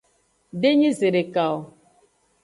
[0.61, 1.59] Denyi zedeka o.